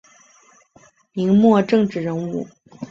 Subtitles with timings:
[1.13, 2.47] 明末政治人物。